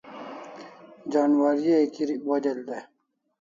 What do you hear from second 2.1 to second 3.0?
bo del dai